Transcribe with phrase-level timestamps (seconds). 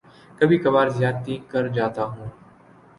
[0.39, 2.29] کبھی کبھار زیادتی کر جاتا ہوں